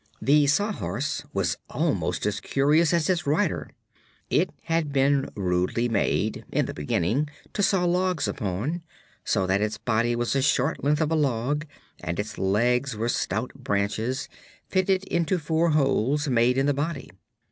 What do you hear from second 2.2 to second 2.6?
as